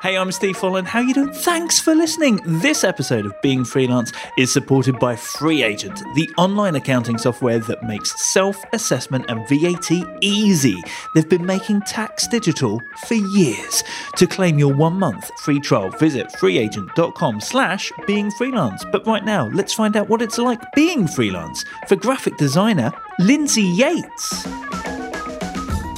[0.00, 0.86] Hey, I'm Steve Folland.
[0.86, 1.32] How you doing?
[1.32, 2.40] Thanks for listening.
[2.46, 8.14] This episode of Being Freelance is supported by FreeAgent, the online accounting software that makes
[8.32, 9.90] self-assessment and VAT
[10.20, 10.80] easy.
[11.14, 13.82] They've been making tax digital for years.
[14.18, 18.84] To claim your one-month free trial, visit freeagent.com slash being freelance.
[18.92, 23.62] But right now, let's find out what it's like being freelance for graphic designer Lindsay
[23.62, 24.46] Yates.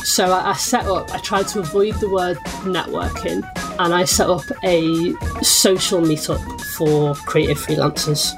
[0.05, 3.43] So I, I set up, I tried to avoid the word networking
[3.79, 8.37] and I set up a social meetup for creative freelancers.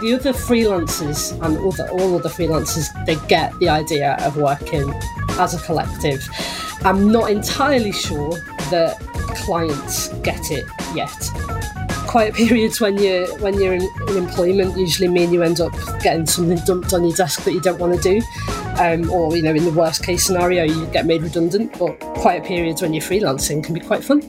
[0.00, 4.92] The other freelancers and the, all other freelancers, they get the idea of working
[5.38, 6.28] as a collective.
[6.82, 8.32] I'm not entirely sure
[8.70, 8.98] that
[9.44, 11.12] clients get it yet.
[12.12, 15.72] Quiet periods when you're when you're in, in employment usually mean you end up
[16.02, 18.20] getting something dumped on your desk that you don't want to do
[18.78, 21.78] um, or you know, in the worst case scenario, you get made redundant.
[21.78, 24.20] But quiet periods when you're freelancing can be quite fun.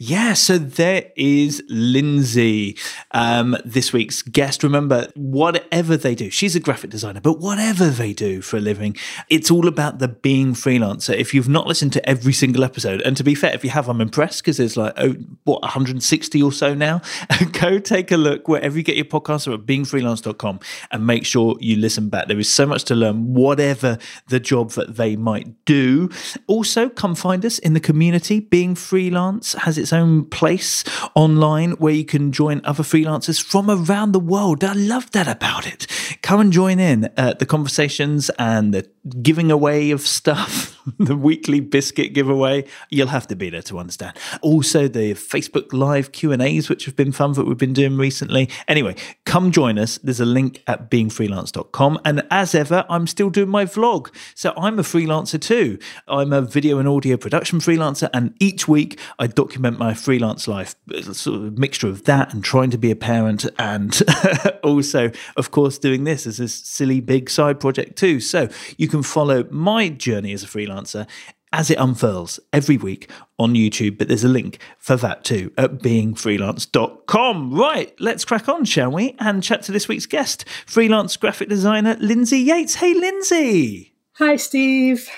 [0.00, 2.76] Yeah, so there is Lindsay,
[3.10, 4.62] um, this week's guest.
[4.62, 8.96] Remember, whatever they do, she's a graphic designer, but whatever they do for a living,
[9.28, 11.16] it's all about the being freelancer.
[11.16, 13.88] If you've not listened to every single episode, and to be fair, if you have,
[13.88, 17.00] I'm impressed because there's like, oh, what, 160 or so now,
[17.60, 20.60] go take a look wherever you get your podcast or at beingfreelance.com
[20.92, 22.28] and make sure you listen back.
[22.28, 26.08] There is so much to learn, whatever the job that they might do.
[26.46, 28.38] Also, come find us in the community.
[28.38, 33.70] Being Freelance has its its own place online where you can join other freelancers from
[33.70, 34.62] around the world.
[34.62, 35.86] I love that about it.
[36.20, 38.86] Come and join in at the conversations and the
[39.22, 42.64] giving away of stuff, the weekly biscuit giveaway.
[42.90, 44.16] You'll have to be there to understand.
[44.42, 47.96] Also, the Facebook Live Q and A's, which have been fun that we've been doing
[47.96, 48.48] recently.
[48.66, 48.94] Anyway,
[49.24, 49.98] come join us.
[49.98, 52.00] There's a link at beingfreelance.com.
[52.04, 54.14] And as ever, I'm still doing my vlog.
[54.34, 55.78] So I'm a freelancer too.
[56.06, 60.74] I'm a video and audio production freelancer, and each week I document my freelance life,
[61.12, 64.00] sort of a mixture of that and trying to be a parent, and
[64.62, 68.20] also, of course, doing this as a silly big side project too.
[68.20, 71.06] So you can follow my journey as a freelancer
[71.52, 75.78] as it unfurls every week on YouTube, but there's a link for that too at
[75.78, 77.54] beingfreelance.com.
[77.54, 79.16] Right, let's crack on, shall we?
[79.18, 82.76] And chat to this week's guest, freelance graphic designer Lindsay Yates.
[82.76, 83.94] Hey, Lindsay.
[84.14, 85.08] Hi, Steve.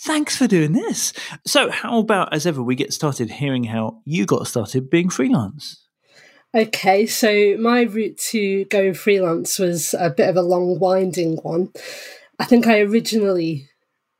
[0.00, 1.12] Thanks for doing this.
[1.44, 5.84] So, how about as ever, we get started hearing how you got started being freelance?
[6.54, 11.72] Okay, so my route to going freelance was a bit of a long, winding one.
[12.38, 13.68] I think I originally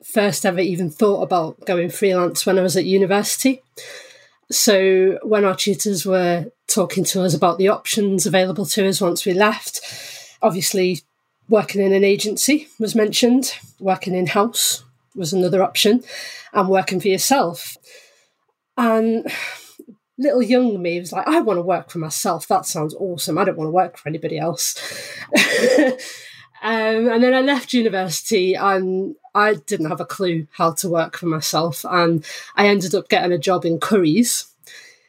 [0.05, 3.63] first ever even thought about going freelance when I was at university.
[4.51, 9.25] So, when our tutors were talking to us about the options available to us once
[9.25, 9.81] we left,
[10.43, 11.03] obviously
[11.49, 14.83] working in an agency was mentioned, working in house
[15.19, 16.03] was another option,
[16.53, 17.77] and working for yourself.
[18.77, 19.27] And
[20.19, 22.49] little young me was like, I want to work for myself.
[22.49, 23.39] That sounds awesome.
[23.39, 24.77] I don't want to work for anybody else.
[26.63, 31.17] um, and then I left university and I didn't have a clue how to work
[31.17, 31.85] for myself.
[31.89, 32.25] And
[32.57, 34.47] I ended up getting a job in Currys,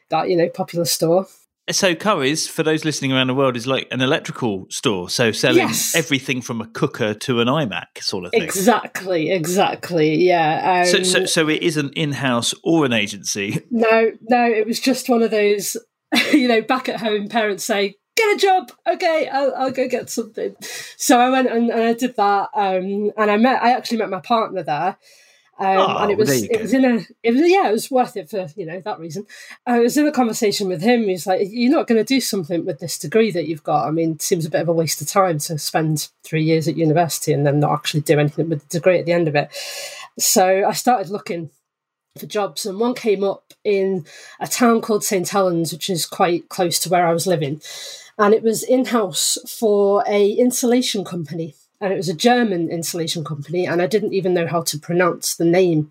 [0.09, 1.27] that, you know, popular store
[1.71, 5.09] so Currys, for those listening around the world, is like an electrical store.
[5.09, 5.95] So selling yes.
[5.95, 8.43] everything from a cooker to an iMac sort of thing.
[8.43, 10.15] Exactly, exactly.
[10.15, 10.81] Yeah.
[10.81, 13.65] Um, so, so, so it isn't in-house or an agency.
[13.71, 14.45] No, no.
[14.45, 15.77] It was just one of those.
[16.33, 20.09] You know, back at home, parents say, "Get a job." Okay, I'll, I'll go get
[20.09, 20.55] something.
[20.97, 23.61] So I went and, and I did that, um, and I met.
[23.61, 24.97] I actually met my partner there.
[25.61, 28.15] Um, oh, and it was it was in a it was yeah it was worth
[28.15, 29.27] it for you know that reason.
[29.67, 31.03] I was in a conversation with him.
[31.03, 33.85] He's like, "You're not going to do something with this degree that you've got.
[33.85, 36.69] I mean, it seems a bit of a waste of time to spend three years
[36.69, 39.35] at university and then not actually do anything with the degree at the end of
[39.35, 39.49] it."
[40.17, 41.49] So I started looking
[42.17, 44.05] for jobs, and one came up in
[44.39, 47.61] a town called St Helens, which is quite close to where I was living,
[48.17, 53.23] and it was in house for a insulation company and it was a German insulation
[53.23, 55.89] company, and I didn't even know how to pronounce the name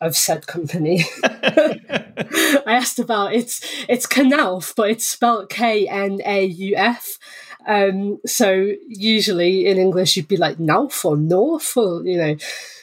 [0.00, 1.04] of said company.
[1.24, 7.18] I asked about it's it's Knauf, but it's spelled K N A U F.
[7.66, 12.36] Um, so usually in English you'd be like Nauf or North or you know.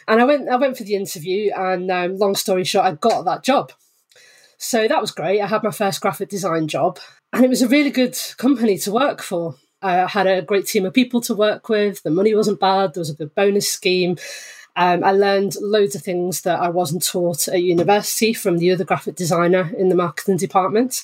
[0.07, 3.25] And I went I went for the interview, and um, long story short, I got
[3.25, 3.71] that job.
[4.57, 5.41] So that was great.
[5.41, 6.99] I had my first graphic design job,
[7.33, 9.55] and it was a really good company to work for.
[9.81, 12.03] I had a great team of people to work with.
[12.03, 12.93] The money wasn't bad.
[12.93, 14.17] There was a good bonus scheme.
[14.75, 18.83] Um, I learned loads of things that I wasn't taught at university from the other
[18.83, 21.03] graphic designer in the marketing department.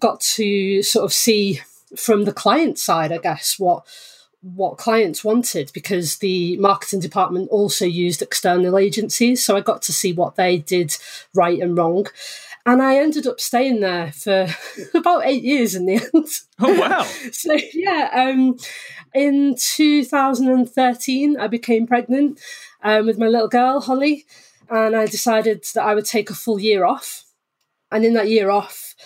[0.00, 1.60] Got to sort of see
[1.96, 3.86] from the client side, I guess, what
[4.42, 9.42] what clients wanted because the marketing department also used external agencies.
[9.42, 10.96] So I got to see what they did
[11.34, 12.06] right and wrong.
[12.66, 14.48] And I ended up staying there for
[14.94, 16.28] about eight years in the end.
[16.58, 17.02] Oh wow!
[17.32, 18.58] so yeah, um,
[19.14, 22.40] in 2013, I became pregnant
[22.82, 24.26] um, with my little girl Holly,
[24.68, 27.22] and I decided that I would take a full year off.
[27.92, 28.96] And in that year off,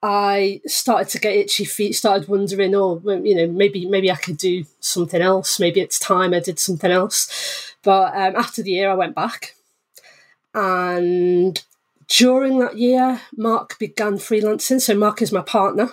[0.00, 1.96] I started to get itchy feet.
[1.96, 5.58] Started wondering, oh, you know, maybe maybe I could do something else.
[5.58, 7.74] Maybe it's time I did something else.
[7.82, 9.56] But um, after the year, I went back,
[10.54, 11.60] and
[12.12, 14.80] during that year, Mark began freelancing.
[14.80, 15.92] So Mark is my partner.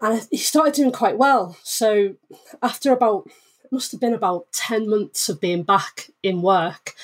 [0.00, 1.58] And he started doing quite well.
[1.62, 2.14] So
[2.62, 3.26] after about,
[3.62, 6.94] it must have been about 10 months of being back in work,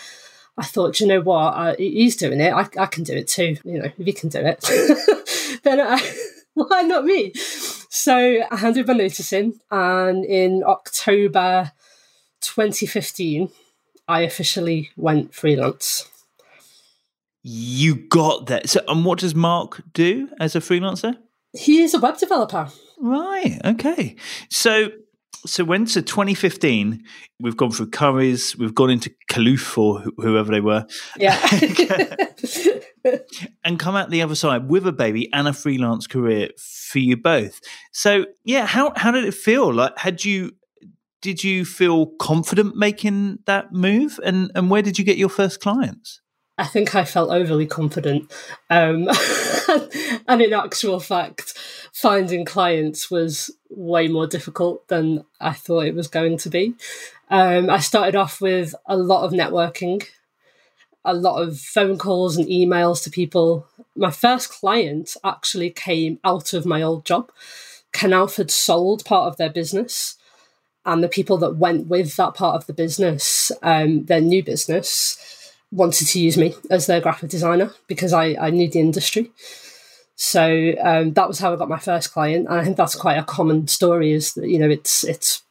[0.57, 2.51] I thought, you know what, I, he's doing it.
[2.51, 3.59] I, I can do it too.
[3.63, 4.63] You know, if he can do it,
[5.63, 6.01] then I,
[6.55, 7.35] why not me?
[7.35, 11.73] So I handed my notice in, and in October
[12.41, 13.51] 2015,
[14.09, 16.09] I officially went freelance.
[17.49, 18.69] You got that.
[18.69, 21.17] So, and what does Mark do as a freelancer?
[21.53, 22.69] He is a web developer.
[22.99, 23.61] Right.
[23.65, 24.17] Okay.
[24.51, 24.89] So,
[25.47, 27.05] so when to 2015,
[27.39, 30.87] we've gone through Currys, we've gone into Kaloof or wh- whoever they were.
[31.19, 31.39] Yeah.
[33.65, 37.17] and come out the other side with a baby and a freelance career for you
[37.17, 37.61] both.
[37.93, 39.73] So, yeah, how how did it feel?
[39.73, 40.51] Like had you
[41.23, 45.61] did you feel confident making that move and and where did you get your first
[45.61, 46.21] clients?
[46.59, 48.33] I think I felt overly confident.
[48.71, 49.09] Um,
[50.29, 51.55] and in actual fact,
[51.93, 56.75] finding clients was way more difficult than I thought it was going to be.
[57.29, 60.07] Um, I started off with a lot of networking,
[61.05, 63.67] a lot of phone calls and emails to people.
[63.95, 67.31] My first client actually came out of my old job.
[67.95, 70.17] Had sold part of their business,
[70.85, 75.36] and the people that went with that part of the business, um, their new business,
[75.73, 79.31] wanted to use me as their graphic designer because I, I knew the industry.
[80.15, 83.19] So um, that was how I got my first client, and I think that's quite
[83.19, 84.13] a common story.
[84.13, 85.43] Is that you know it's it's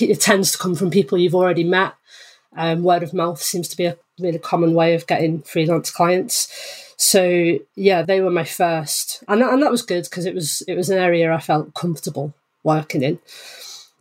[0.00, 1.94] it tends to come from people you've already met.
[2.56, 6.94] Um, word of mouth seems to be a really common way of getting freelance clients.
[6.96, 10.62] So yeah, they were my first, and that, and that was good because it was
[10.66, 12.32] it was an area I felt comfortable
[12.64, 13.18] working in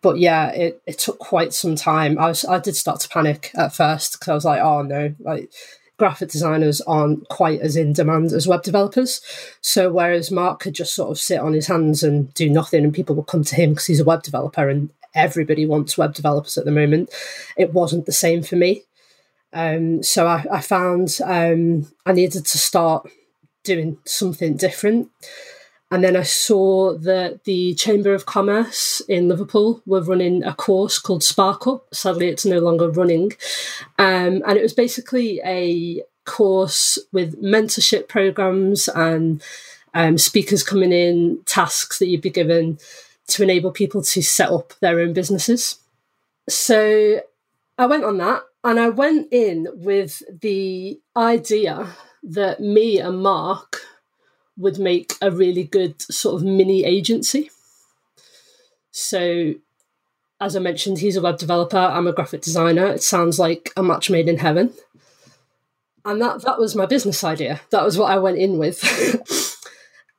[0.07, 2.18] but yeah, it, it took quite some time.
[2.18, 5.13] I was I did start to panic at first because I was like, oh no,
[5.19, 5.51] like
[5.98, 9.19] graphic designers aren't quite as in demand as web developers.
[9.59, 12.94] So whereas Mark could just sort of sit on his hands and do nothing, and
[12.94, 16.57] people would come to him because he's a web developer, and everybody wants web developers
[16.57, 17.13] at the moment,
[17.57, 18.83] it wasn't the same for me.
[19.51, 23.09] Um, so I, I found um, I needed to start
[23.65, 25.09] doing something different.
[25.89, 30.99] And then I saw that the Chamber of Commerce in Liverpool were running a course
[30.99, 31.85] called Spark Up.
[31.93, 33.31] Sadly, it's no longer running.
[33.97, 39.41] Um, and it was basically a course with mentorship programs and
[39.93, 42.79] um, speakers coming in, tasks that you'd be given
[43.27, 45.79] to enable people to set up their own businesses.
[46.49, 47.21] So
[47.77, 51.87] I went on that and I went in with the idea
[52.23, 53.81] that me and Mark
[54.57, 57.51] would make a really good sort of mini agency.
[58.92, 59.54] So,
[60.42, 61.77] as I mentioned, he's a web developer.
[61.77, 62.88] I'm a graphic designer.
[62.88, 64.74] It sounds like a match made in heaven.
[66.04, 67.62] And that that was my business idea.
[67.71, 68.81] That was what I went in with.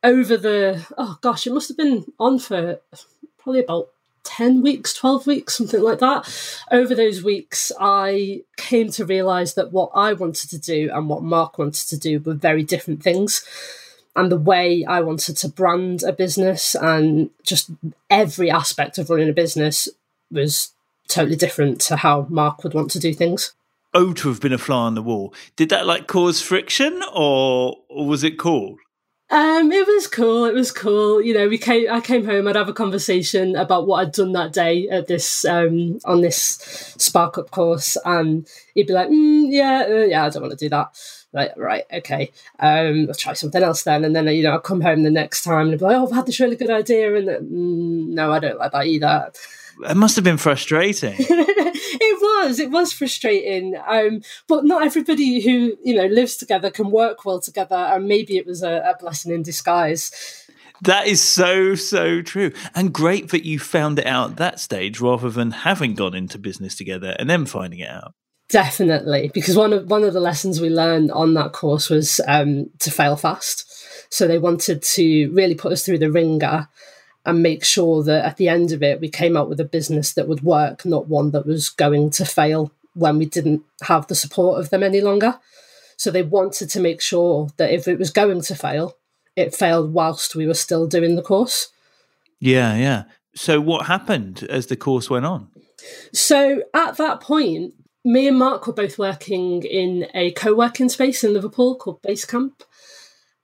[0.05, 2.81] Over the oh gosh, it must have been on for
[3.39, 3.89] probably about
[4.25, 6.29] 10 weeks, 12 weeks, something like that.
[6.71, 11.23] Over those weeks, I came to realize that what I wanted to do and what
[11.23, 13.43] Mark wanted to do were very different things
[14.19, 17.71] and the way I wanted to brand a business and just
[18.11, 19.89] every aspect of running a business
[20.31, 20.73] was
[21.09, 23.53] totally different to how Mark would want to do things.
[23.95, 25.33] Oh, to have been a fly on the wall.
[25.57, 28.79] Did that like cause friction or, or was it cool?
[29.31, 30.47] Um, it was cool.
[30.47, 31.23] It was cool.
[31.23, 31.91] You know, we came.
[31.91, 32.49] I came home.
[32.49, 36.95] I'd have a conversation about what I'd done that day at this um, on this
[36.97, 40.65] Spark Up course, and he'd be like, mm, "Yeah, uh, yeah, I don't want to
[40.65, 40.97] do that."
[41.33, 42.31] Like right okay
[42.61, 45.43] um i'll try something else then and then you know i'll come home the next
[45.43, 48.33] time and be like oh i've had this really good idea and then, mm, no
[48.33, 49.31] i don't like that either
[49.89, 55.77] it must have been frustrating it was it was frustrating um but not everybody who
[55.85, 59.33] you know lives together can work well together and maybe it was a, a blessing
[59.33, 60.47] in disguise
[60.83, 62.53] that is so, so true.
[62.75, 66.39] And great that you found it out at that stage rather than having gone into
[66.39, 68.15] business together and then finding it out.
[68.49, 72.71] Definitely, because one of one of the lessons we learned on that course was um,
[72.79, 73.65] to fail fast.
[74.11, 76.69] So they wanted to really put us through the ringer
[77.27, 80.15] and make sure that at the end of it we came out with a business
[80.15, 84.15] that would work, not one that was going to fail when we didn't have the
[84.15, 85.39] support of them any longer.
[85.99, 88.97] So they wanted to make sure that if it was going to fail,
[89.37, 91.69] it failed whilst we were still doing the course.
[92.41, 93.05] Yeah, yeah.
[93.35, 95.49] So what happened as the course went on?
[96.13, 97.75] So at that point,
[98.05, 102.53] me and Mark were both working in a co working space in Liverpool called Basecamp.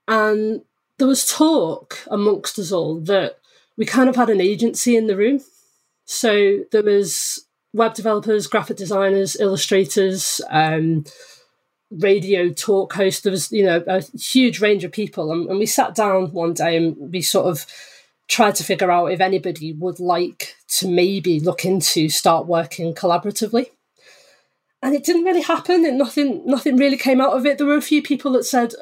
[0.07, 0.61] And
[0.97, 3.37] there was talk amongst us all that
[3.77, 5.41] we kind of had an agency in the room.
[6.05, 11.03] So there was web developers, graphic designers, illustrators, um,
[11.91, 13.21] radio talk hosts.
[13.21, 15.31] There was, you know, a huge range of people.
[15.31, 17.65] And, and we sat down one day and we sort of
[18.27, 23.67] tried to figure out if anybody would like to maybe look into start working collaboratively.
[24.85, 27.57] And it didn't really happen and nothing nothing really came out of it.
[27.57, 28.75] There were a few people that said,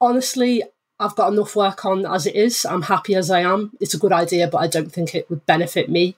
[0.00, 0.62] honestly,
[0.98, 2.64] I've got enough work on as it is.
[2.64, 3.72] I'm happy as I am.
[3.78, 6.16] It's a good idea, but I don't think it would benefit me.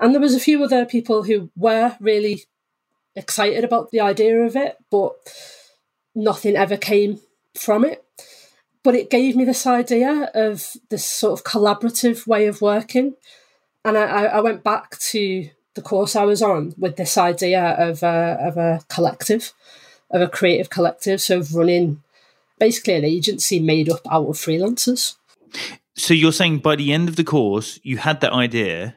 [0.00, 2.44] And there was a few other people who were really
[3.14, 5.12] excited about the idea of it, but
[6.14, 7.20] nothing ever came
[7.54, 8.02] from it.
[8.82, 13.12] But it gave me this idea of this sort of collaborative way of working.
[13.84, 18.02] And I, I went back to the course I was on with this idea of
[18.02, 19.52] a, of a collective,
[20.10, 22.02] of a creative collective, so of running
[22.58, 25.16] basically an agency made up out of freelancers.
[25.96, 28.96] So you're saying by the end of the course, you had that idea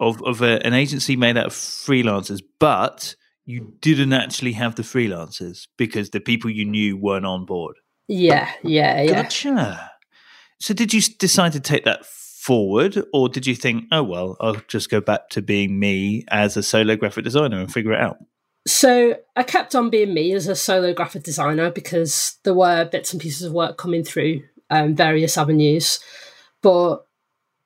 [0.00, 4.82] of of a, an agency made out of freelancers, but you didn't actually have the
[4.82, 7.76] freelancers because the people you knew weren't on board.
[8.08, 9.22] Yeah, yeah, yeah.
[9.22, 9.90] Gotcha.
[10.58, 12.04] So did you decide to take that
[12.46, 16.56] forward, or did you think, oh well, I'll just go back to being me as
[16.56, 18.18] a solo graphic designer and figure it out?
[18.68, 23.12] So I kept on being me as a solo graphic designer because there were bits
[23.12, 25.98] and pieces of work coming through um, various avenues,
[26.62, 27.04] but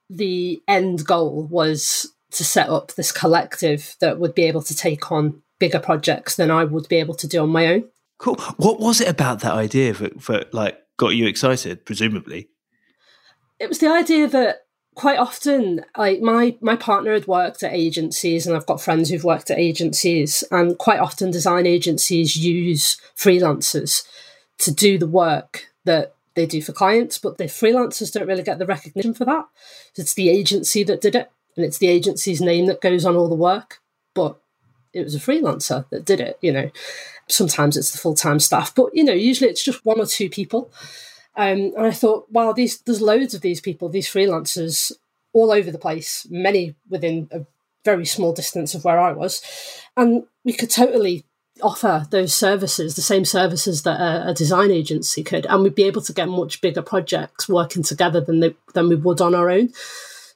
[0.08, 5.12] the end goal was to set up this collective that would be able to take
[5.12, 7.84] on bigger projects than I would be able to do on my own.
[8.16, 8.36] Cool.
[8.56, 11.84] What was it about that idea that, that like got you excited?
[11.84, 12.48] Presumably,
[13.58, 14.60] it was the idea that
[15.00, 19.24] quite often like my my partner had worked at agencies and I've got friends who've
[19.24, 24.06] worked at agencies and quite often design agencies use freelancers
[24.58, 28.58] to do the work that they do for clients but the freelancers don't really get
[28.58, 29.46] the recognition for that.
[29.96, 33.30] It's the agency that did it and it's the agency's name that goes on all
[33.30, 33.78] the work
[34.14, 34.38] but
[34.92, 36.70] it was a freelancer that did it you know.
[37.26, 40.70] Sometimes it's the full-time staff but you know usually it's just one or two people
[41.40, 44.92] um, and I thought, wow, these there's loads of these people, these freelancers,
[45.32, 46.26] all over the place.
[46.28, 47.46] Many within a
[47.82, 49.40] very small distance of where I was,
[49.96, 51.24] and we could totally
[51.62, 55.84] offer those services, the same services that a, a, design agency could, and we'd be
[55.84, 59.48] able to get much bigger projects working together than they, than we would on our
[59.48, 59.70] own.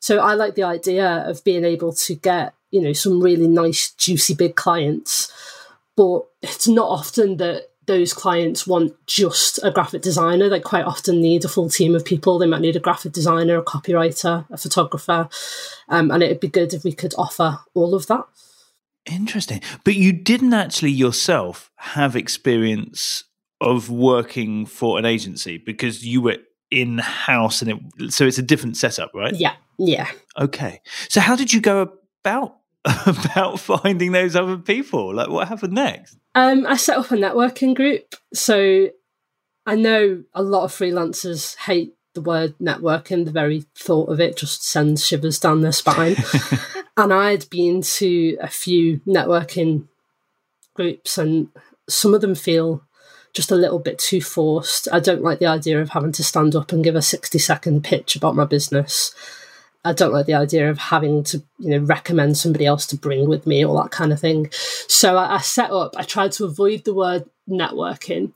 [0.01, 3.91] So I like the idea of being able to get you know some really nice,
[3.91, 5.31] juicy, big clients,
[5.99, 10.49] but it's not often that those clients want just a graphic designer.
[10.49, 12.39] They quite often need a full team of people.
[12.39, 15.29] They might need a graphic designer, a copywriter, a photographer,
[15.89, 18.25] um, and it'd be good if we could offer all of that.
[19.11, 23.25] Interesting, but you didn't actually yourself have experience
[23.61, 26.39] of working for an agency because you were
[26.71, 29.35] in house, and it so it's a different setup, right?
[29.35, 30.11] Yeah, yeah.
[30.39, 32.57] Okay, so how did you go about
[33.07, 35.15] about finding those other people?
[35.15, 36.19] Like, what happened next?
[36.35, 38.15] Um, I set up a networking group.
[38.33, 38.91] So
[39.67, 43.25] I know a lot of freelancers hate the word networking.
[43.25, 46.17] The very thought of it just sends shivers down their spine.
[46.97, 49.89] and I'd been to a few networking
[50.75, 51.49] groups, and
[51.89, 52.83] some of them feel
[53.33, 54.89] just a little bit too forced.
[54.93, 57.83] I don't like the idea of having to stand up and give a 60 second
[57.83, 59.13] pitch about my business.
[59.85, 63.29] I don't like the idea of having to, you know, recommend somebody else to bring
[63.29, 64.49] with me, all that kind of thing.
[64.89, 68.33] So I, I set up, I tried to avoid the word networking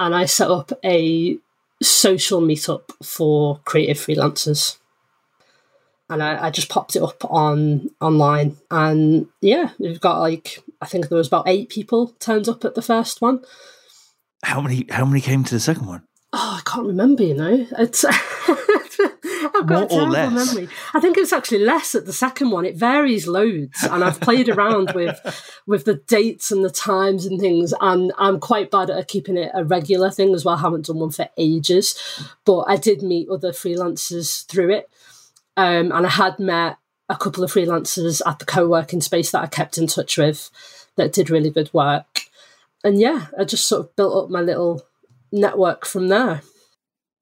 [0.00, 1.38] and I set up a
[1.82, 4.78] social meetup for creative freelancers.
[6.10, 10.86] And I, I, just popped it up on online, and yeah, we've got like I
[10.86, 13.42] think there was about eight people turned up at the first one.
[14.42, 14.86] How many?
[14.90, 16.02] How many came to the second one?
[16.34, 17.22] Oh, I can't remember.
[17.22, 18.04] You know, it's
[19.56, 20.68] I've got More a terrible memory.
[20.94, 22.64] I think it was actually less at the second one.
[22.64, 25.20] It varies loads, and I've played around with
[25.66, 27.72] with the dates and the times and things.
[27.80, 30.56] And I'm quite bad at keeping it a regular thing as well.
[30.56, 31.96] I haven't done one for ages,
[32.44, 34.90] but I did meet other freelancers through it,
[35.56, 39.46] um, and I had met a couple of freelancers at the co-working space that I
[39.46, 40.50] kept in touch with
[40.96, 42.22] that did really good work.
[42.82, 44.82] And yeah, I just sort of built up my little
[45.32, 46.42] network from there.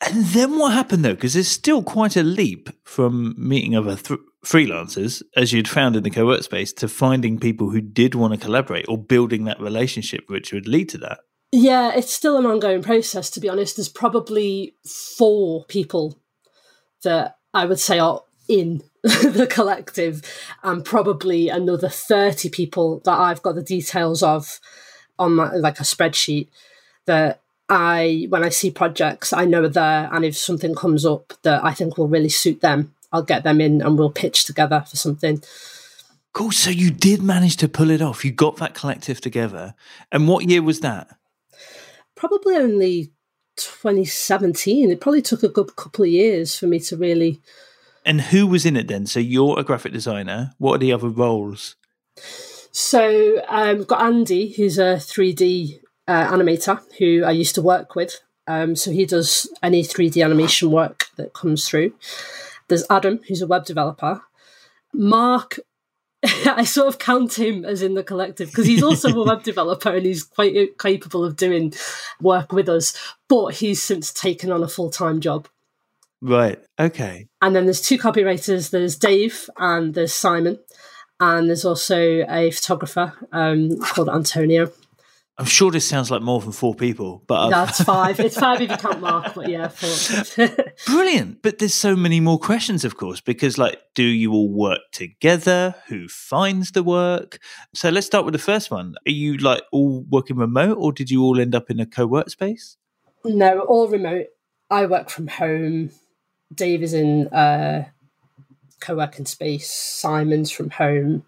[0.05, 1.15] And then what happened though?
[1.15, 6.03] Because there's still quite a leap from meeting other th- freelancers, as you'd found in
[6.03, 10.25] the co-work space, to finding people who did want to collaborate or building that relationship,
[10.29, 11.21] which would lead to that.
[11.53, 13.77] Yeah, it's still an ongoing process, to be honest.
[13.77, 16.19] There's probably four people
[17.05, 20.23] that I would say are in the collective,
[20.63, 24.59] and probably another 30 people that I've got the details of
[25.19, 26.49] on my, like a spreadsheet
[27.07, 27.42] that
[27.75, 30.11] I, when I see projects, I know are there.
[30.13, 33.63] And if something comes up that I think will really suit them, I'll get them
[33.63, 35.43] in and we'll pitch together for something.
[36.35, 36.53] Cool.
[36.53, 38.27] So you did manage to pull it off.
[38.27, 39.75] You got that collective together.
[40.11, 41.17] And what year was that?
[42.15, 43.13] Probably only
[43.57, 44.91] 2017.
[44.91, 47.41] It probably took a good couple of years for me to really.
[48.05, 49.07] And who was in it then?
[49.07, 50.53] So you're a graphic designer.
[50.59, 51.77] What are the other roles?
[52.71, 55.82] So um, we've got Andy, who's a 3D
[56.13, 58.21] uh, animator who I used to work with.
[58.47, 61.95] Um, so he does any 3D animation work that comes through.
[62.69, 64.21] There's Adam, who's a web developer.
[64.93, 65.59] Mark,
[66.25, 69.91] I sort of count him as in the collective because he's also a web developer
[69.91, 71.73] and he's quite capable of doing
[72.21, 72.95] work with us,
[73.29, 75.49] but he's since taken on a full time job.
[76.21, 76.63] Right.
[76.79, 77.27] Okay.
[77.41, 78.71] And then there's two copywriters.
[78.71, 80.59] There's Dave and there's Simon,
[81.19, 84.71] and there's also a photographer um, called Antonio.
[85.39, 88.21] I'm sure this sounds like more than four people, but uh, that's five.
[88.21, 90.49] It's five if you count Mark, but yeah, four.
[90.87, 91.43] Brilliant.
[91.43, 95.75] But there's so many more questions, of course, because like, do you all work together?
[95.89, 97.39] Who finds the work?
[97.75, 98.95] So let's start with the first one.
[99.07, 102.29] Are you like all working remote, or did you all end up in a co-work
[102.29, 102.77] space?
[103.25, 104.27] No, all remote.
[104.71, 105.91] I work from home.
[106.55, 107.87] Dave is in a
[108.81, 109.71] co-working space.
[109.71, 111.25] Simon's from home.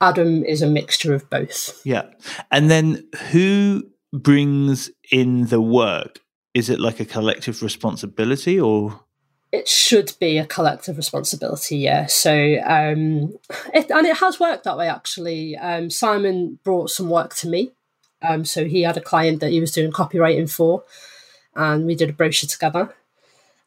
[0.00, 1.80] Adam is a mixture of both.
[1.84, 2.06] Yeah.
[2.50, 6.20] And then who brings in the work?
[6.54, 9.00] Is it like a collective responsibility or?
[9.50, 12.06] It should be a collective responsibility, yeah.
[12.06, 12.32] So,
[12.66, 13.38] um,
[13.72, 15.56] it, and it has worked that way actually.
[15.56, 17.72] Um, Simon brought some work to me.
[18.20, 20.84] Um, so he had a client that he was doing copywriting for,
[21.54, 22.94] and we did a brochure together.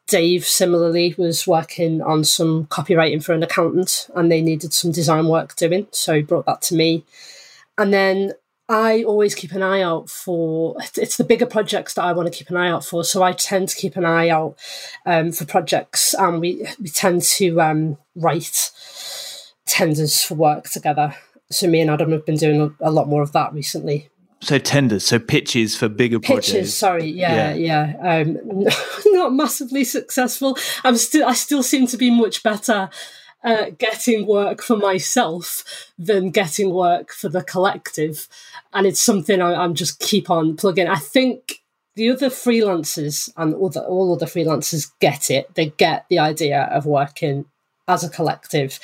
[0.06, 5.28] Dave similarly was working on some copywriting for an accountant and they needed some design
[5.28, 5.86] work doing.
[5.90, 7.04] So he brought that to me.
[7.78, 8.32] And then
[8.68, 12.36] I always keep an eye out for it's the bigger projects that I want to
[12.36, 13.04] keep an eye out for.
[13.04, 14.58] So I tend to keep an eye out
[15.06, 18.70] um, for projects and we, we tend to um, write
[19.66, 21.16] tenders for work together.
[21.50, 24.08] So me and Adam have been doing a, a lot more of that recently.
[24.42, 26.74] So tenders, so pitches for bigger pitches, projects.
[26.74, 27.94] Sorry, yeah, yeah.
[27.94, 28.22] yeah.
[28.22, 28.66] Um,
[29.06, 30.58] not massively successful.
[30.82, 32.90] I'm still, I still seem to be much better
[33.44, 38.28] at getting work for myself than getting work for the collective,
[38.72, 40.88] and it's something I, am just keep on plugging.
[40.88, 41.62] I think
[41.94, 45.54] the other freelancers and all, the, all other freelancers get it.
[45.54, 47.44] They get the idea of working
[47.86, 48.80] as a collective.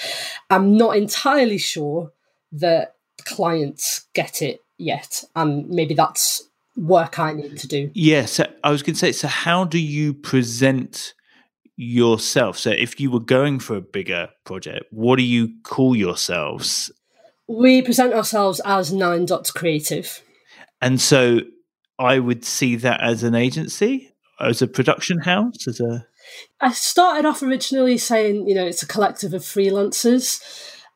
[0.50, 2.12] I'm not entirely sure
[2.52, 2.94] that
[3.24, 7.90] clients get it yet, and maybe that's work I need to do.
[7.94, 9.12] Yes, yeah, so I was going to say.
[9.12, 11.14] So, how do you present
[11.76, 12.58] yourself?
[12.58, 16.90] So, if you were going for a bigger project, what do you call yourselves?
[17.46, 20.22] We present ourselves as Nine Dots Creative,
[20.80, 21.40] and so
[21.98, 26.06] I would see that as an agency, as a production house, as a.
[26.60, 30.42] I started off originally saying, you know, it's a collective of freelancers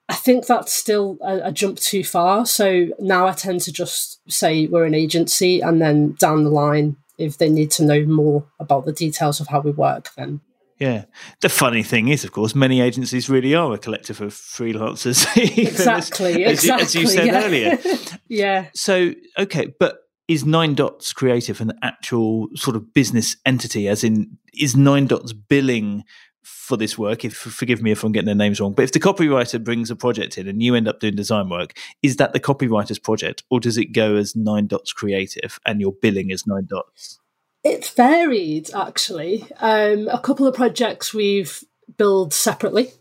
[0.09, 2.45] I think that's still a, a, jump too far.
[2.45, 6.97] So now I tend to just say we're an agency, and then down the line,
[7.19, 10.41] if they need to know more about the details of how we work, then.
[10.79, 11.05] Yeah.
[11.41, 15.25] The funny thing is, of course, many agencies really are a collective of freelancers.
[15.57, 16.45] exactly.
[16.45, 16.83] as, exactly.
[16.83, 17.45] As you, said yeah.
[17.45, 17.79] earlier.
[18.29, 18.69] yeah.
[18.75, 23.87] So, okay, but is Nine Dots Creative an actual sort of business entity?
[23.87, 26.03] As in, is Nine Dots billing
[26.43, 29.01] for this work, if forgive me if I'm getting their names wrong, but if the
[29.01, 32.41] copywriter brings a project in and you end up doing design work, is that the
[32.41, 36.67] copywriter's project, or does it go as Nine Dots Creative and your billing is Nine
[36.67, 37.21] Dots?
[37.65, 39.47] It's varied actually.
[39.61, 41.63] Um, a couple of projects we've
[41.97, 42.93] billed separately,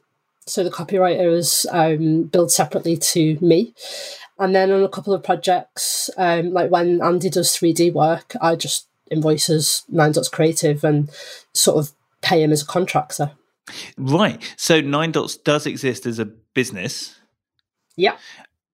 [0.45, 3.73] so the copywriter is um, billed separately to me.
[4.37, 8.55] And then on a couple of projects, um, like when Andy does 3D work, I
[8.55, 11.09] just invoices Nine Dots Creative and
[11.53, 13.31] sort of pay him as a contractor.
[13.97, 14.41] Right.
[14.57, 17.15] So Nine Dots does exist as a business.
[17.95, 18.17] Yeah.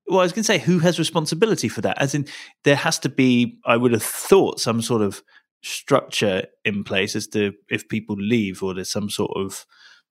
[0.08, 2.02] Well, I was going to say, who has responsibility for that?
[2.02, 2.28] As in,
[2.64, 5.22] there has to be, I would have thought, some sort of
[5.62, 9.66] structure in place as to if people leave or there's some sort of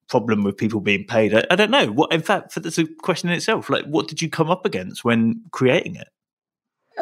[0.07, 1.33] problem with people being paid.
[1.33, 1.87] I, I don't know.
[1.87, 3.69] What, in fact, that's a question in itself.
[3.69, 6.07] Like, what did you come up against when creating it?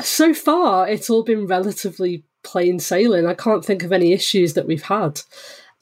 [0.03, 3.25] So far, it's all been relatively plain sailing.
[3.25, 5.21] I can't think of any issues that we've had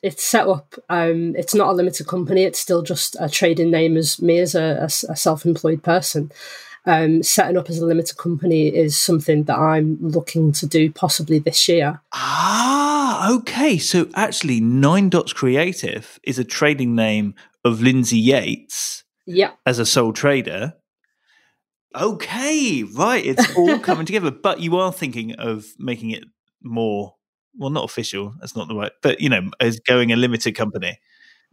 [0.03, 0.75] it's set up.
[0.89, 2.43] Um, it's not a limited company.
[2.43, 6.31] It's still just a trading name as me as a, a, a self-employed person,
[6.85, 11.39] um, setting up as a limited company is something that I'm looking to do possibly
[11.39, 12.01] this year.
[12.11, 13.77] Ah, okay.
[13.77, 19.05] So actually, Nine Dots Creative is a trading name of Lindsay Yates.
[19.25, 19.51] Yeah.
[19.65, 20.73] As a sole trader.
[21.95, 23.25] Okay, right.
[23.25, 24.31] It's all coming together.
[24.31, 26.25] But you are thinking of making it
[26.61, 27.15] more,
[27.55, 28.33] well, not official.
[28.39, 30.99] That's not the right, but you know, as going a limited company.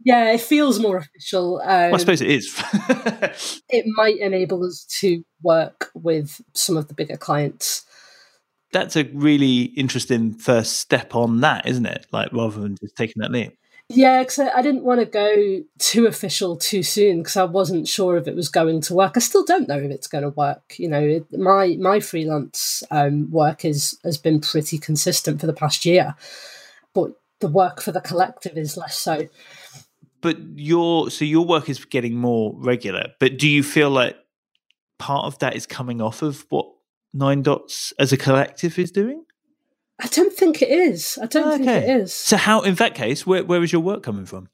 [0.03, 1.61] Yeah, it feels more official.
[1.61, 2.53] Um, well, I suppose it is.
[3.69, 7.85] it might enable us to work with some of the bigger clients.
[8.73, 12.07] That's a really interesting first step on that, isn't it?
[12.11, 13.57] Like rather than just taking that leap.
[13.93, 17.87] Yeah, because I, I, didn't want to go too official too soon because I wasn't
[17.87, 19.13] sure if it was going to work.
[19.15, 20.75] I still don't know if it's going to work.
[20.77, 25.53] You know, it, my my freelance um, work is has been pretty consistent for the
[25.53, 26.15] past year,
[26.93, 29.27] but the work for the collective is less so.
[30.21, 33.07] But your so your work is getting more regular.
[33.19, 34.15] But do you feel like
[34.99, 36.67] part of that is coming off of what
[37.13, 39.25] Nine Dots as a collective is doing?
[40.01, 41.19] I don't think it is.
[41.21, 41.57] I don't okay.
[41.57, 42.13] think it is.
[42.13, 44.49] So, how, in that case, where, where is your work coming from?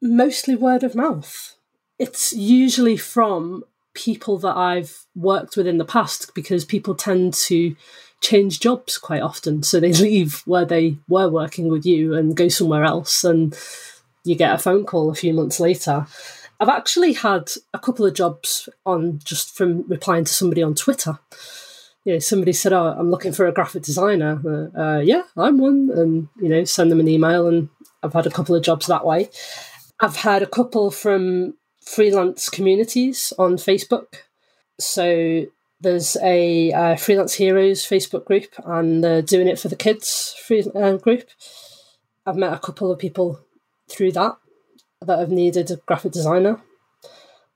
[0.00, 1.54] Mostly word of mouth.
[2.00, 3.62] It's usually from
[3.94, 7.76] people that I've worked with in the past because people tend to
[8.20, 9.62] change jobs quite often.
[9.62, 13.56] So they leave where they were working with you and go somewhere else, and
[14.24, 16.06] you get a phone call a few months later.
[16.58, 21.18] I've actually had a couple of jobs on just from replying to somebody on Twitter
[22.04, 25.58] you know, somebody said, "Oh, I'm looking for a graphic designer." Uh, uh, yeah, I'm
[25.58, 27.68] one, and you know, send them an email, and
[28.02, 29.30] I've had a couple of jobs that way.
[30.00, 34.24] I've had a couple from freelance communities on Facebook.
[34.80, 35.46] So
[35.80, 40.64] there's a uh, freelance heroes Facebook group, and they're doing it for the kids free
[40.74, 41.28] uh, group.
[42.26, 43.40] I've met a couple of people
[43.88, 44.36] through that
[45.02, 46.60] that have needed a graphic designer.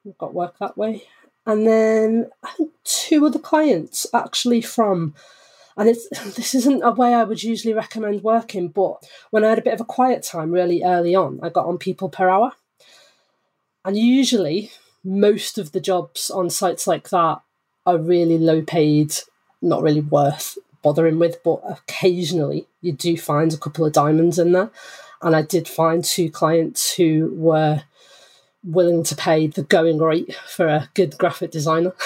[0.06, 1.04] I've got work that way
[1.46, 5.14] and then I think two other clients actually from
[5.76, 8.96] and it's this isn't a way I would usually recommend working, but
[9.30, 11.78] when I had a bit of a quiet time really early on, I got on
[11.78, 12.52] people per hour.
[13.85, 14.72] And usually
[15.04, 17.40] most of the jobs on sites like that
[17.85, 19.14] are really low paid,
[19.62, 24.52] not really worth bothering with, but occasionally you do find a couple of diamonds in
[24.52, 24.70] there.
[25.22, 27.85] And I did find two clients who were
[28.66, 31.94] willing to pay the going rate for a good graphic designer.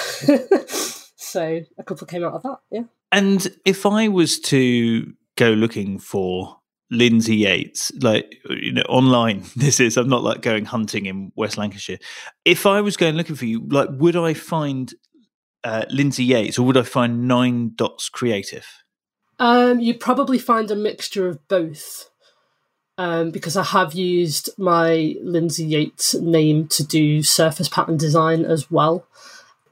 [1.15, 2.83] so a couple came out of that, yeah.
[3.11, 9.43] And if I was to go looking for Lindsay Yates, like you know, online.
[9.55, 11.99] This is I'm not like going hunting in West Lancashire.
[12.45, 14.93] If I was going looking for you, like, would I find
[15.63, 18.67] uh, Lindsay Yates or would I find Nine Dots Creative?
[19.39, 22.10] Um, you'd probably find a mixture of both
[22.97, 28.69] um, because I have used my Lindsay Yates name to do surface pattern design as
[28.69, 29.07] well.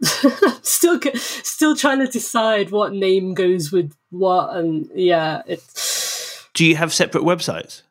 [0.61, 6.47] still, still trying to decide what name goes with what, and yeah, it's.
[6.53, 7.81] Do you have separate websites?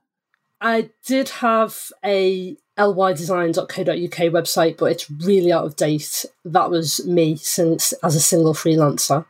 [0.60, 6.24] I did have a lydesign.co.uk website, but it's really out of date.
[6.44, 9.24] That was me since as a single freelancer.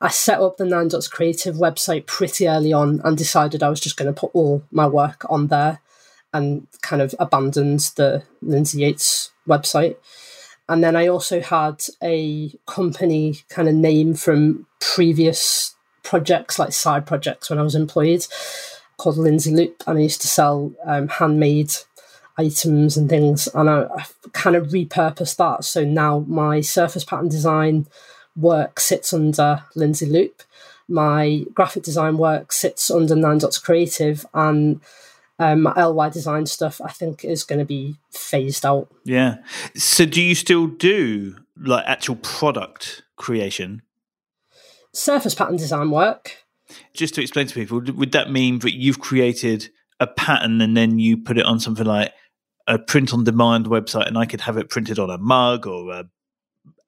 [0.00, 3.80] I set up the Nine Dots Creative website pretty early on and decided I was
[3.80, 5.80] just going to put all my work on there
[6.32, 9.96] and kind of abandoned the Lindsay Yates website.
[10.68, 17.06] And then I also had a company kind of name from previous projects, like side
[17.06, 18.26] projects when I was employed,
[18.96, 19.82] called Lindsay Loop.
[19.86, 21.72] And I used to sell um, handmade
[22.36, 23.46] items and things.
[23.54, 25.64] And I, I kind of repurposed that.
[25.64, 27.86] So now my surface pattern design
[28.36, 30.42] work sits under Lindsay Loop.
[30.88, 34.80] My graphic design work sits under Nine Dots Creative, and
[35.38, 38.88] um, my LY design stuff I think is going to be phased out.
[39.04, 39.36] Yeah.
[39.74, 43.82] So, do you still do like actual product creation?
[44.92, 46.44] Surface pattern design work.
[46.92, 49.70] Just to explain to people, would that mean that you've created
[50.00, 52.12] a pattern and then you put it on something like
[52.66, 55.92] a print on demand website and I could have it printed on a mug or
[55.92, 56.04] a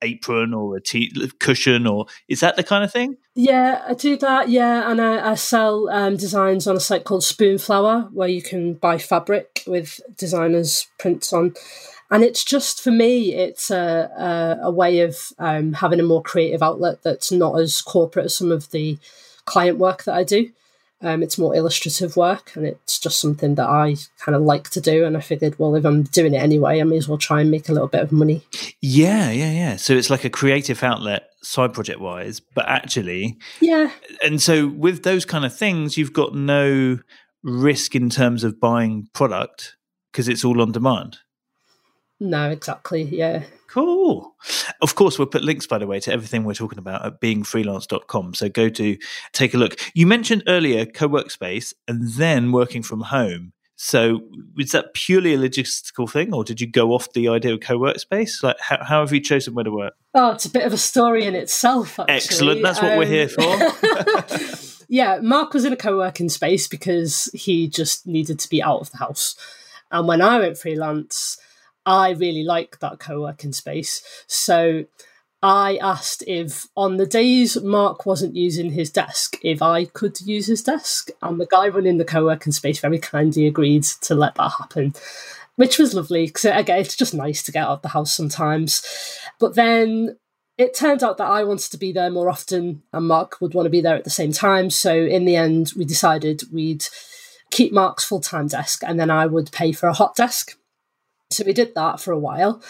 [0.01, 3.17] apron or a tea cushion or is that the kind of thing?
[3.35, 7.23] Yeah i do that yeah and i, I sell um, designs on a site called
[7.23, 11.53] spoonflower where you can buy fabric with designers prints on.
[12.09, 16.21] And it's just for me it's a, a, a way of um, having a more
[16.21, 18.97] creative outlet that's not as corporate as some of the
[19.45, 20.51] client work that i do
[21.01, 24.81] um, it's more illustrative work, and it's just something that I kind of like to
[24.81, 25.05] do.
[25.05, 27.51] And I figured, well, if I'm doing it anyway, I may as well try and
[27.51, 28.41] make a little bit of money.
[28.81, 29.75] Yeah, yeah, yeah.
[29.75, 33.91] So it's like a creative outlet, side project wise, but actually, yeah.
[34.23, 36.99] And so with those kind of things, you've got no
[37.43, 39.75] risk in terms of buying product
[40.11, 41.19] because it's all on demand.
[42.19, 43.03] No, exactly.
[43.03, 43.43] Yeah.
[43.67, 44.33] Cool.
[44.81, 48.33] Of course, we'll put links, by the way, to everything we're talking about at beingfreelance.com.
[48.33, 48.97] So go to
[49.33, 49.79] take a look.
[49.93, 53.53] You mentioned earlier co workspace and then working from home.
[53.79, 54.21] So
[54.55, 58.41] was that purely a logistical thing, or did you go off the idea of co-workspace?
[58.41, 59.93] Like, how, how have you chosen where to work?
[60.15, 61.99] Oh, it's a bit of a story in itself.
[61.99, 62.15] Actually.
[62.15, 62.63] Excellent.
[62.63, 64.83] That's what um, we're here for.
[64.89, 68.89] yeah, Mark was in a co-working space because he just needed to be out of
[68.89, 69.35] the house,
[69.91, 71.37] and when I went freelance,
[71.87, 74.03] I really liked that co-working space.
[74.27, 74.85] So
[75.41, 80.47] I asked if on the days Mark wasn't using his desk, if I could use
[80.47, 81.09] his desk.
[81.21, 84.93] And the guy running the co working space very kindly agreed to let that happen,
[85.55, 88.13] which was lovely because, uh, again, it's just nice to get out of the house
[88.13, 88.83] sometimes.
[89.39, 90.17] But then
[90.57, 93.67] it turned out that I wanted to be there more often and Mark would want
[93.67, 94.69] to be there at the same time.
[94.71, 96.85] So in the end, we decided we'd
[97.49, 100.56] keep Mark's full time desk and then I would pay for a hot desk.
[101.29, 102.61] So we did that for a while.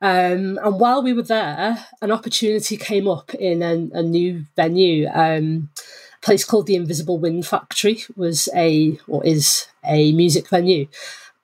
[0.00, 5.08] Um, and while we were there, an opportunity came up in a, a new venue.
[5.08, 5.70] Um,
[6.20, 10.88] a place called the Invisible Wind Factory was a or is a music venue,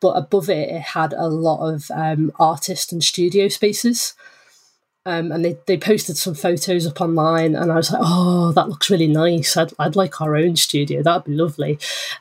[0.00, 4.14] but above it, it had a lot of um, artist and studio spaces.
[5.08, 8.68] Um, and they, they posted some photos up online, and I was like, "Oh, that
[8.68, 9.56] looks really nice.
[9.56, 11.02] I'd, I'd like our own studio.
[11.02, 11.78] That'd be lovely."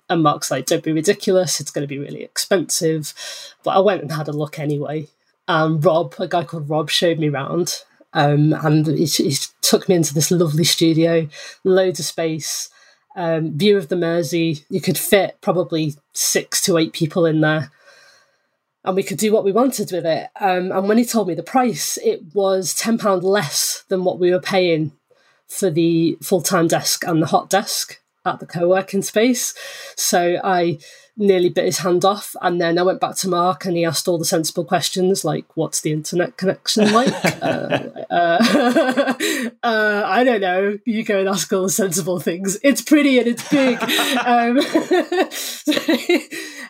[0.10, 1.60] And Mark's like, "Don't be ridiculous.
[1.60, 3.14] It's going to be really expensive."
[3.62, 5.10] But I went and had a look anyway,
[5.50, 9.96] um, Rob, a guy called Rob, showed me around, um, and he, he, took me
[9.96, 11.28] into this lovely studio,
[11.66, 12.70] loads of space,
[13.18, 14.64] um, view of the Mersey.
[14.70, 17.70] You could fit probably six to eight people in there,
[18.88, 20.30] and we could do what we wanted with it.
[20.40, 24.18] Um, and when he told me the price, it was ten pound less than what
[24.18, 24.94] we were paying
[25.46, 29.54] for the full time desk and the hot desk at the co working space.
[29.98, 30.80] So I
[31.18, 32.36] nearly bit his hand off.
[32.42, 35.46] And then I went back to Mark and he asked all the sensible questions like,
[35.58, 37.14] what's the internet connection like?
[37.42, 39.14] uh, uh,
[39.64, 40.78] uh, I don't know.
[40.86, 42.58] You go and ask all the sensible things.
[42.64, 43.82] It's pretty and it's big.
[44.26, 44.62] um,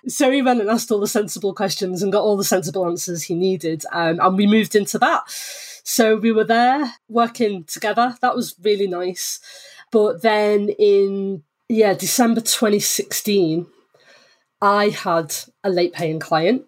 [0.08, 3.24] so he went and asked all the sensible questions and got all the sensible answers
[3.24, 3.84] he needed.
[3.92, 5.24] Um, and we moved into that.
[5.84, 8.16] So we were there working together.
[8.22, 9.40] That was really nice.
[9.92, 13.68] But then in yeah, December 2016,
[14.62, 16.66] I had a late paying client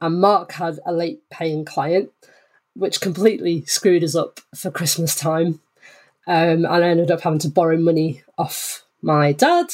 [0.00, 2.10] and Mark had a late paying client,
[2.74, 5.60] which completely screwed us up for Christmas time.
[6.26, 9.66] Um, and I ended up having to borrow money off my dad.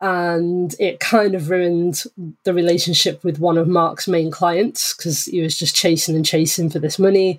[0.00, 2.02] And it kind of ruined
[2.42, 6.70] the relationship with one of Mark's main clients because he was just chasing and chasing
[6.70, 7.38] for this money.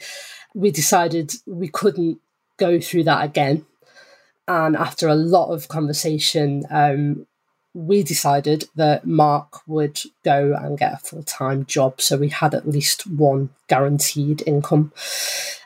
[0.55, 2.19] We decided we couldn't
[2.57, 3.65] go through that again.
[4.47, 7.27] And after a lot of conversation, um,
[7.73, 12.01] we decided that Mark would go and get a full time job.
[12.01, 14.91] So we had at least one guaranteed income,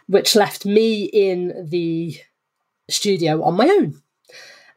[0.08, 2.20] which left me in the
[2.90, 4.02] studio on my own,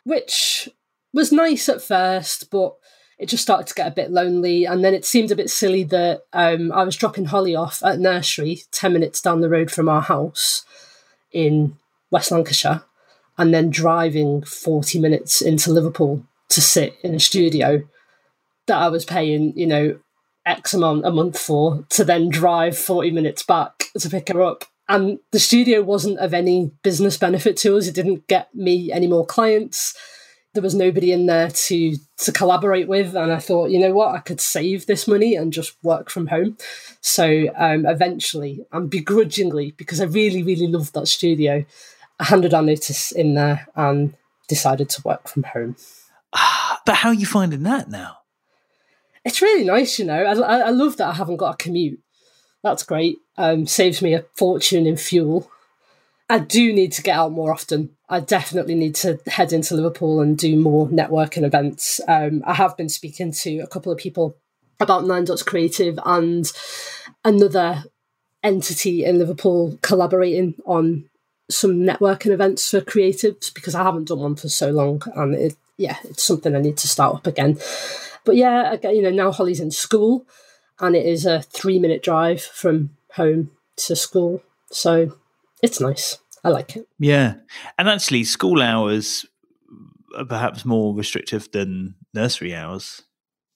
[0.05, 0.69] which
[1.12, 2.75] was nice at first, but
[3.19, 4.64] it just started to get a bit lonely.
[4.64, 8.01] And then it seemed a bit silly that um, I was dropping Holly off at
[8.01, 10.64] nursery 10 minutes down the road from our house
[11.31, 11.77] in
[12.11, 12.83] West Lancashire
[13.38, 17.83] and then driving 40 minutes into Liverpool to sit in a studio
[18.67, 19.99] that I was paying, you know,
[20.47, 24.65] X amount a month for to then drive 40 minutes back to pick her up.
[24.89, 27.87] And the studio wasn't of any business benefit to us.
[27.87, 29.97] It didn't get me any more clients.
[30.53, 34.17] There was nobody in there to to collaborate with, and I thought, you know what,
[34.17, 36.57] I could save this money and just work from home.
[37.01, 41.65] So um, eventually, and begrudgingly, because I really, really loved that studio,
[42.19, 44.15] I handed our notice in there and
[44.49, 45.77] decided to work from home.
[46.90, 48.16] But how are you finding that now?
[49.24, 50.24] It's really nice, you know.
[50.24, 52.00] I, I love that I haven't got a commute.
[52.64, 53.18] That's great.
[53.38, 55.48] Um, saves me a fortune in fuel.
[56.29, 57.90] I do need to get out more often.
[58.09, 62.00] I definitely need to head into Liverpool and do more networking events.
[62.09, 64.37] Um, I have been speaking to a couple of people
[64.81, 66.50] about Nine Dots Creative and
[67.24, 67.85] another
[68.42, 71.09] entity in Liverpool collaborating on
[71.48, 75.57] some networking events for creatives because I haven't done one for so long and it,
[75.81, 77.59] yeah, it's something I need to start up again.
[78.25, 80.27] But yeah, again, you know, now Holly's in school
[80.79, 84.43] and it is a three minute drive from home to school.
[84.71, 85.16] So
[85.62, 86.19] it's nice.
[86.45, 86.87] I like it.
[86.99, 87.35] Yeah.
[87.79, 89.25] And actually, school hours
[90.16, 93.03] are perhaps more restrictive than nursery hours.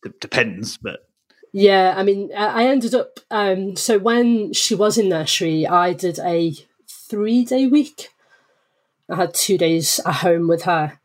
[0.05, 1.07] It depends, but.
[1.53, 3.21] Yeah, I mean, I ended up.
[3.31, 6.55] Um, so when she was in nursery, I did a
[6.89, 8.09] three day week.
[9.09, 10.99] I had two days at home with her.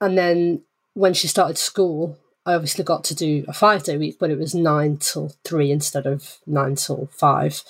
[0.00, 0.62] And then
[0.94, 4.38] when she started school, I obviously got to do a five day week, but it
[4.38, 7.62] was nine till three instead of nine till five.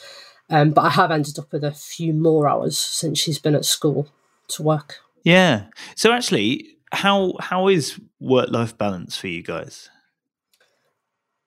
[0.50, 3.64] Um, but I have ended up with a few more hours since she's been at
[3.64, 4.08] school
[4.48, 4.98] to work.
[5.22, 5.66] Yeah.
[5.96, 9.90] So actually, how how is work life balance for you guys?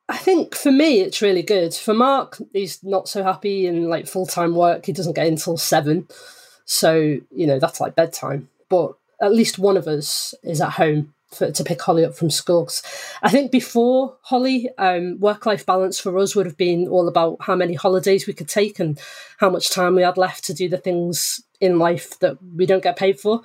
[0.09, 1.73] I think for me it's really good.
[1.73, 4.85] For Mark, he's not so happy in like full time work.
[4.85, 6.07] He doesn't get in until seven,
[6.65, 8.49] so you know that's like bedtime.
[8.69, 12.29] But at least one of us is at home for, to pick Holly up from
[12.29, 12.69] school.
[13.21, 17.37] I think before Holly, um, work life balance for us would have been all about
[17.41, 18.99] how many holidays we could take and
[19.37, 22.83] how much time we had left to do the things in life that we don't
[22.83, 23.41] get paid for.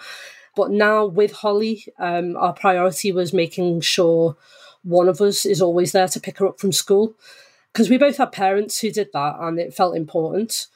[0.54, 4.36] But now with Holly, um, our priority was making sure
[4.82, 7.14] one of us is always there to pick her up from school.
[7.72, 10.66] Because we both had parents who did that and it felt important.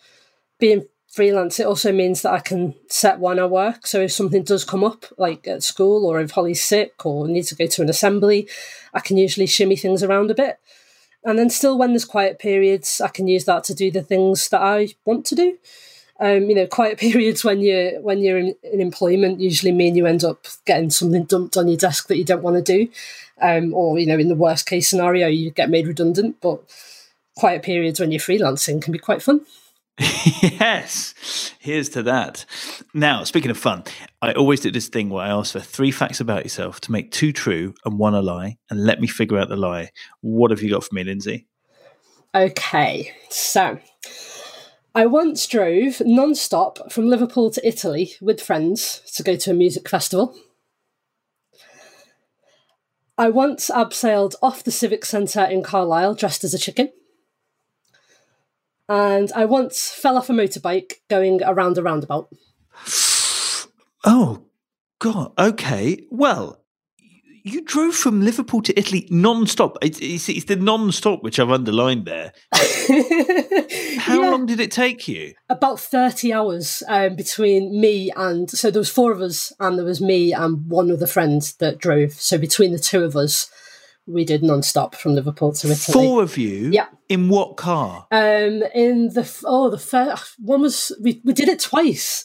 [0.58, 3.86] Being freelance, it also means that I can set when I work.
[3.86, 7.48] So if something does come up, like at school, or if Holly's sick or needs
[7.48, 8.46] to go to an assembly,
[8.92, 10.60] I can usually shimmy things around a bit.
[11.24, 14.50] And then still, when there's quiet periods, I can use that to do the things
[14.50, 15.58] that I want to do.
[16.20, 20.06] Um, you know, quiet periods when you're when you're in, in, employment usually mean you
[20.06, 22.88] end up getting something dumped on your desk that you don't want to do,
[23.40, 26.36] um, or you know, in the worst case scenario, you get made redundant.
[26.40, 26.62] But
[27.36, 29.40] quiet periods when you're freelancing can be quite fun.
[30.42, 32.44] yes, here's to that.
[32.92, 33.84] Now, speaking of fun,
[34.20, 37.10] I always do this thing where I ask for three facts about yourself to make
[37.12, 39.90] two true and one a lie, and let me figure out the lie.
[40.20, 41.46] What have you got for me, Lindsay?
[42.34, 43.78] Okay, so
[44.94, 49.54] I once drove non stop from Liverpool to Italy with friends to go to a
[49.54, 50.36] music festival.
[53.16, 56.92] I once abseiled off the Civic Centre in Carlisle dressed as a chicken
[58.88, 62.28] and I once fell off a motorbike going around a roundabout.
[64.04, 64.44] Oh,
[64.98, 65.32] God.
[65.38, 66.06] Okay.
[66.10, 66.62] Well,
[67.46, 69.78] you drove from Liverpool to Italy non-stop.
[69.82, 72.32] It's, it's, it's the non-stop which I've underlined there.
[72.52, 74.30] How yeah.
[74.30, 75.34] long did it take you?
[75.48, 79.84] About thirty hours um, between me and so there was four of us, and there
[79.84, 82.12] was me and one other friend that drove.
[82.12, 83.50] So between the two of us,
[84.06, 85.92] we did non-stop from Liverpool to Italy.
[85.92, 86.70] Four of you?
[86.70, 86.86] Yeah.
[87.08, 88.06] In what car?
[88.10, 92.24] Um, in the oh the first one was we we did it twice.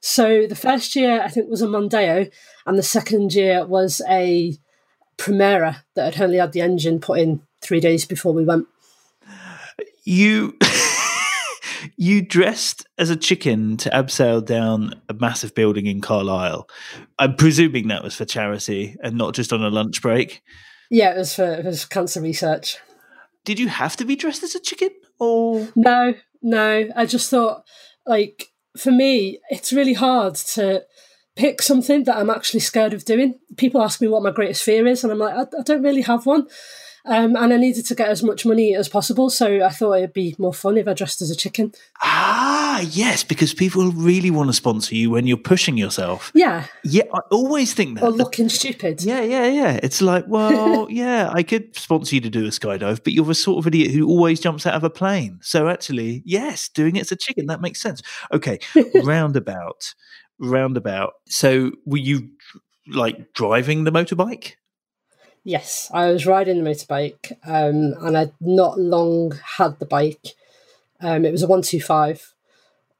[0.00, 2.30] So the first year I think was a Mondeo,
[2.66, 4.56] and the second year was a
[5.18, 8.66] Primera that had only had the engine put in three days before we went.
[10.04, 10.56] You.
[11.96, 16.68] you dressed as a chicken to abseil down a massive building in Carlisle.
[17.18, 20.42] I'm presuming that was for charity and not just on a lunch break.
[20.90, 22.78] Yeah, it was for it was cancer research.
[23.44, 26.88] Did you have to be dressed as a chicken or No, no.
[26.94, 27.64] I just thought
[28.06, 30.84] like for me, it's really hard to
[31.36, 33.38] pick something that I'm actually scared of doing.
[33.56, 36.02] People ask me what my greatest fear is, and I'm like, I, I don't really
[36.02, 36.46] have one.
[37.04, 40.12] Um, and I needed to get as much money as possible, so I thought it'd
[40.12, 41.72] be more fun if I dressed as a chicken.
[42.02, 46.30] Ah, yes, because people really want to sponsor you when you're pushing yourself.
[46.34, 46.66] Yeah.
[46.84, 48.04] Yeah, I always think that.
[48.04, 49.02] Or looking stupid.
[49.02, 49.80] Yeah, yeah, yeah.
[49.82, 53.34] It's like, well, yeah, I could sponsor you to do a skydive, but you're the
[53.34, 55.38] sort of idiot who always jumps out of a plane.
[55.42, 58.02] So actually, yes, doing it as a chicken, that makes sense.
[58.32, 58.58] Okay,
[59.04, 59.94] roundabout,
[60.38, 61.14] roundabout.
[61.28, 62.30] So were you
[62.86, 64.54] like driving the motorbike?
[65.44, 70.34] Yes, I was riding the motorbike, um, and I'd not long had the bike.
[71.00, 72.34] Um, it was a one two five,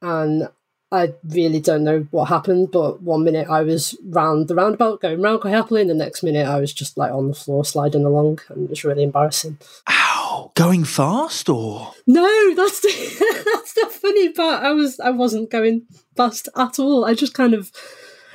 [0.01, 0.49] and
[0.91, 2.71] I really don't know what happened.
[2.71, 6.23] But one minute I was round the roundabout, going round quite happily, and the next
[6.23, 9.59] minute I was just like on the floor sliding along, and it was really embarrassing.
[9.89, 10.51] Ow!
[10.55, 12.55] Going fast or no?
[12.55, 14.63] That's the that's the funny part.
[14.63, 15.83] I was I wasn't going
[16.17, 17.05] fast at all.
[17.05, 17.71] I just kind of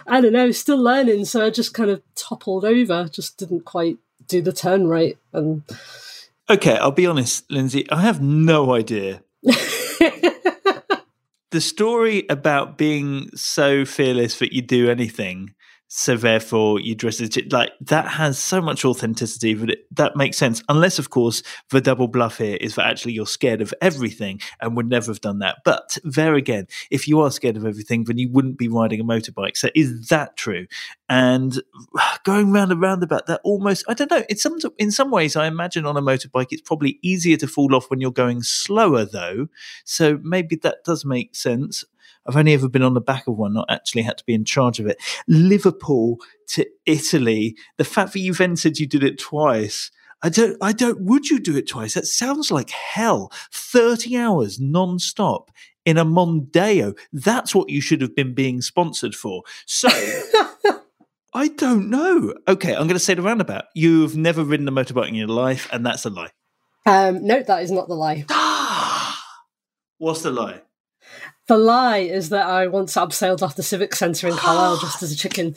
[0.07, 1.25] I don't know, still learning.
[1.25, 5.19] So I just kind of toppled over, just didn't quite do the turn right.
[5.33, 5.63] And
[6.49, 9.23] okay, I'll be honest, Lindsay, I have no idea.
[9.43, 15.55] the story about being so fearless that you do anything
[15.99, 20.37] so therefore you dress as like that has so much authenticity that it, that makes
[20.37, 20.63] sense.
[20.69, 24.77] Unless of course the double bluff here is that actually you're scared of everything and
[24.77, 25.61] would never have done that.
[25.65, 29.05] But there again if you are scared of everything then you wouldn't be riding a
[29.05, 29.57] motorbike.
[29.57, 30.67] So is that true?
[31.09, 31.63] And
[32.25, 35.37] going round and round about that almost i don't know it's some in some ways
[35.37, 39.07] i imagine on a motorbike it's probably easier to fall off when you're going slower
[39.07, 39.49] though.
[39.85, 41.87] So maybe that does make sense
[42.29, 44.45] I've only ever been on the back of one, not actually had to be in
[44.45, 44.99] charge of it.
[45.29, 46.19] Liverpool
[46.49, 47.57] to Italy.
[47.77, 49.91] The fact that you've entered, you did it twice.
[50.23, 51.95] I don't, I don't, would you do it twice?
[51.95, 53.31] That sounds like hell.
[53.53, 55.51] 30 hours non-stop
[55.85, 56.99] in a Mondeo.
[57.13, 59.43] That's what you should have been being sponsored for.
[59.67, 59.89] So
[61.37, 62.35] I don't know.
[62.49, 63.65] Okay, I'm going to say the roundabout.
[63.75, 66.31] You've never ridden a motorbike in your life, and that's a lie.
[66.87, 68.25] Um, no, that is not the lie.
[69.99, 70.63] What's the lie?
[71.49, 75.13] The lie is that I once abseiled off the Civic Centre in Carlisle just as
[75.13, 75.55] a chicken.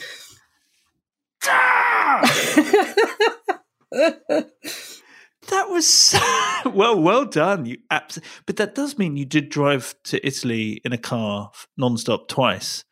[5.50, 6.20] That was so,
[6.74, 7.66] well, well done.
[7.66, 12.28] You abs- but that does mean you did drive to Italy in a car non-stop
[12.28, 12.86] twice,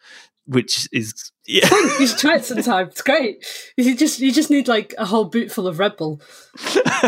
[0.45, 1.69] which is yeah.
[1.99, 2.87] you should try it sometime.
[2.87, 3.45] It's great.
[3.77, 6.21] You just you just need like a whole boot full of Red Bull.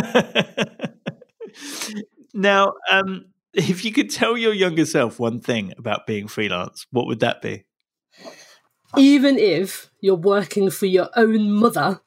[2.33, 7.07] now, um, if you could tell your younger self one thing about being freelance, what
[7.07, 7.65] would that be?
[8.97, 12.01] Even if you're working for your own mother,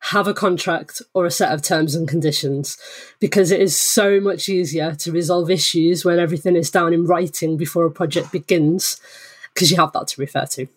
[0.00, 2.78] have a contract or a set of terms and conditions
[3.18, 7.56] because it is so much easier to resolve issues when everything is down in writing
[7.56, 9.00] before a project begins
[9.52, 10.68] because you have that to refer to.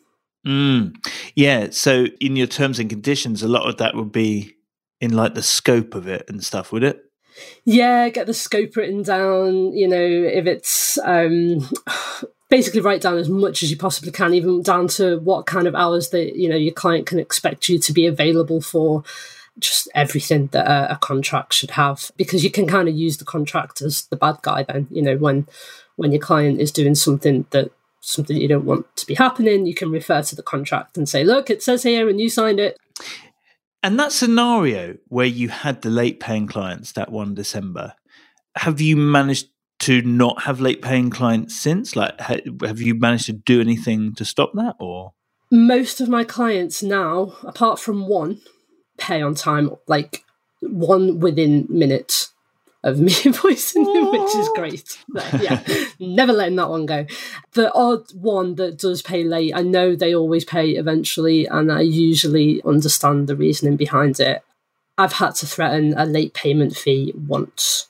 [0.46, 0.96] Mm.
[1.36, 1.68] Yeah.
[1.70, 4.56] So, in your terms and conditions, a lot of that would be
[5.00, 7.11] in like the scope of it and stuff, would it?
[7.66, 9.74] Yeah, get the scope written down.
[9.74, 11.70] You know, if it's um,
[12.50, 15.76] basically write down as much as you possibly can, even down to what kind of
[15.76, 19.04] hours that you know your client can expect you to be available for.
[19.60, 23.26] Just everything that a, a contract should have, because you can kind of use the
[23.26, 24.64] contract as the bad guy.
[24.64, 25.46] Then you know when
[25.98, 27.70] when your client is doing something that
[28.00, 31.24] something you don't want to be happening, you can refer to the contract and say,
[31.24, 32.78] "Look, it says here, and you signed it."
[33.84, 37.94] And that scenario where you had the late paying clients that one December,
[38.56, 39.48] have you managed
[39.80, 41.96] to not have late paying clients since?
[41.96, 45.14] Like, have you managed to do anything to stop that, or?
[45.50, 48.42] Most of my clients now, apart from one,
[48.98, 50.24] pay on time, like
[50.62, 52.31] one within minutes
[52.84, 54.98] of me invoicing them, which is great.
[55.08, 55.64] But yeah,
[56.00, 57.06] never letting that one go.
[57.54, 61.82] The odd one that does pay late, I know they always pay eventually, and I
[61.82, 64.44] usually understand the reasoning behind it.
[64.98, 67.88] I've had to threaten a late payment fee once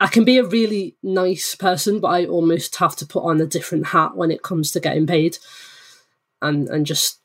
[0.00, 3.46] I can be a really nice person, but I almost have to put on a
[3.46, 5.38] different hat when it comes to getting paid
[6.40, 7.18] and and just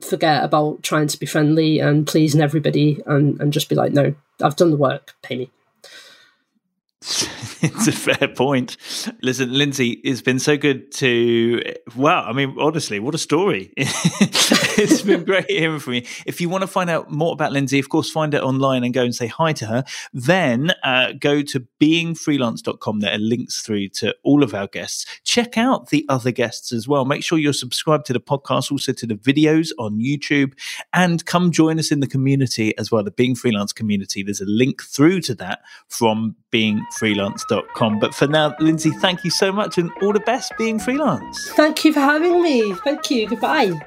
[0.00, 4.14] forget about trying to be friendly and pleasing everybody and, and just be like, no,
[4.40, 5.50] I've done the work, pay me.
[7.00, 8.76] It's a fair point.
[9.22, 11.62] Listen, Lindsay, it's been so good to.
[11.94, 13.72] Wow, I mean, honestly, what a story!
[13.76, 16.02] it's been great hearing from you.
[16.26, 18.92] If you want to find out more about Lindsay, of course, find it online and
[18.92, 19.84] go and say hi to her.
[20.12, 22.98] Then uh, go to beingfreelance.com.
[22.98, 25.06] There are links through to all of our guests.
[25.22, 27.04] Check out the other guests as well.
[27.04, 30.54] Make sure you're subscribed to the podcast, also to the videos on YouTube,
[30.92, 34.24] and come join us in the community as well, the Being Freelance community.
[34.24, 36.34] There's a link through to that from
[36.90, 37.98] beingfreelance.com.
[37.98, 41.50] But for now, Lindsay, thank you so much and all the best being freelance.
[41.52, 42.74] Thank you for having me.
[42.84, 43.28] Thank you.
[43.28, 43.78] Goodbye.